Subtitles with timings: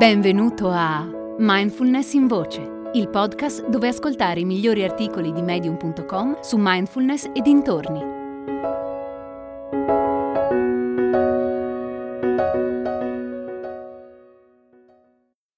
[0.00, 1.06] Benvenuto a
[1.40, 7.42] Mindfulness in Voce, il podcast dove ascoltare i migliori articoli di medium.com su mindfulness e
[7.42, 8.00] dintorni.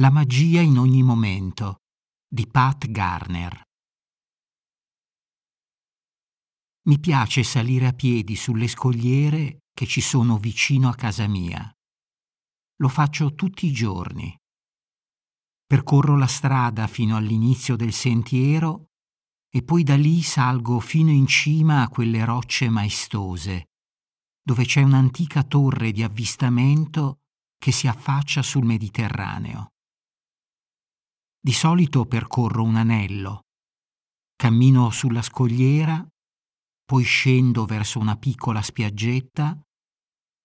[0.00, 1.82] La magia in ogni momento
[2.26, 3.62] di Pat Garner.
[6.88, 11.72] Mi piace salire a piedi sulle scogliere che ci sono vicino a casa mia.
[12.84, 14.38] Lo faccio tutti i giorni.
[15.64, 18.90] Percorro la strada fino all'inizio del sentiero
[19.48, 23.70] e poi da lì salgo fino in cima a quelle rocce maestose,
[24.42, 27.20] dove c'è un'antica torre di avvistamento
[27.56, 29.68] che si affaccia sul Mediterraneo.
[31.40, 33.44] Di solito percorro un anello,
[34.36, 36.06] cammino sulla scogliera,
[36.84, 39.58] poi scendo verso una piccola spiaggetta,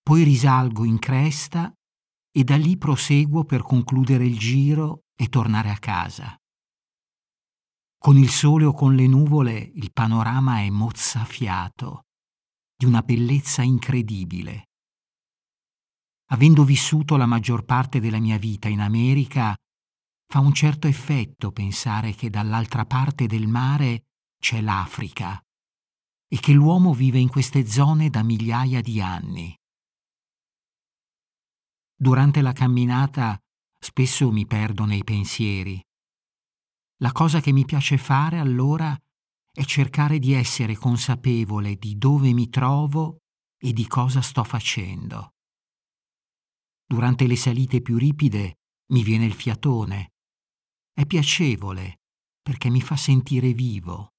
[0.02, 1.74] poi risalgo in cresta
[2.32, 6.36] e da lì proseguo per concludere il giro e tornare a casa.
[7.98, 12.06] Con il sole o con le nuvole il panorama è mozzafiato,
[12.76, 14.70] di una bellezza incredibile.
[16.31, 19.53] Avendo vissuto la maggior parte della mia vita in America,
[20.31, 24.06] fa un certo effetto pensare che dall'altra parte del mare
[24.40, 25.42] c'è l'Africa
[26.31, 29.59] e che l'uomo vive in queste zone da migliaia di anni.
[32.02, 33.38] Durante la camminata
[33.78, 35.83] spesso mi perdo nei pensieri.
[37.02, 38.97] La cosa che mi piace fare allora
[39.52, 43.17] è cercare di essere consapevole di dove mi trovo
[43.58, 45.33] e di cosa sto facendo.
[46.86, 48.59] Durante le salite più ripide
[48.94, 50.13] mi viene il fiatone.
[50.94, 52.00] È piacevole
[52.41, 54.13] perché mi fa sentire vivo.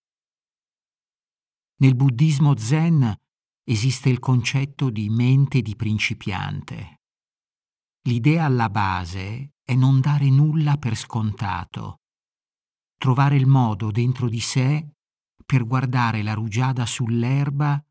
[1.77, 3.11] Nel buddismo zen
[3.65, 7.00] esiste il concetto di mente di principiante.
[8.05, 12.01] L'idea alla base è non dare nulla per scontato,
[12.97, 14.95] trovare il modo dentro di sé
[15.45, 17.83] per guardare la rugiada sull'erba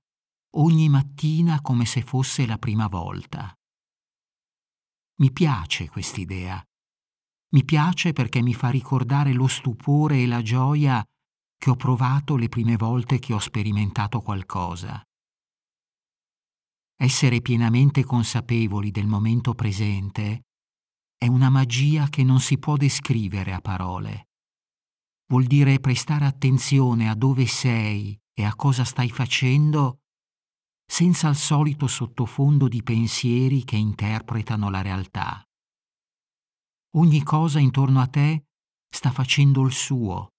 [0.55, 3.53] ogni mattina come se fosse la prima volta.
[5.19, 6.63] Mi piace quest'idea.
[7.51, 11.05] Mi piace perché mi fa ricordare lo stupore e la gioia
[11.57, 15.03] che ho provato le prime volte che ho sperimentato qualcosa.
[17.01, 20.41] Essere pienamente consapevoli del momento presente
[21.17, 24.27] è una magia che non si può descrivere a parole.
[25.27, 29.99] Vuol dire prestare attenzione a dove sei e a cosa stai facendo
[30.85, 35.41] senza il solito sottofondo di pensieri che interpretano la realtà.
[36.97, 38.47] Ogni cosa intorno a te
[38.93, 40.33] sta facendo il suo,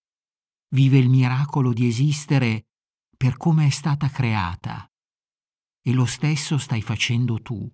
[0.75, 2.67] vive il miracolo di esistere
[3.17, 4.90] per come è stata creata
[5.83, 7.69] e lo stesso stai facendo tu.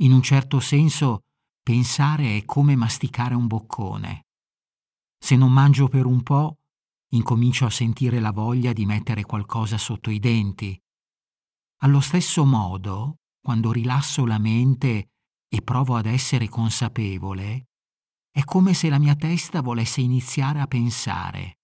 [0.00, 1.24] In un certo senso,
[1.62, 4.26] pensare è come masticare un boccone.
[5.18, 6.58] Se non mangio per un po',
[7.10, 10.80] incomincio a sentire la voglia di mettere qualcosa sotto i denti.
[11.82, 15.10] Allo stesso modo, quando rilasso la mente
[15.48, 17.68] e provo ad essere consapevole,
[18.30, 21.58] è come se la mia testa volesse iniziare a pensare.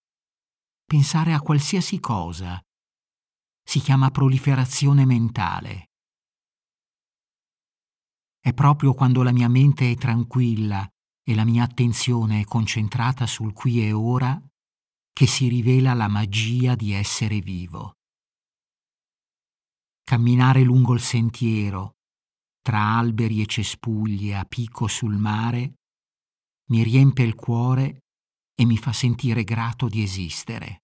[0.85, 2.61] Pensare a qualsiasi cosa,
[3.67, 5.89] si chiama proliferazione mentale.
[8.39, 10.87] È proprio quando la mia mente è tranquilla
[11.21, 14.41] e la mia attenzione è concentrata sul qui e ora
[15.11, 17.95] che si rivela la magia di essere vivo.
[20.01, 21.97] Camminare lungo il sentiero,
[22.61, 25.73] tra alberi e cespugli a picco sul mare,
[26.69, 28.03] mi riempie il cuore
[28.55, 30.83] e mi fa sentire grato di esistere.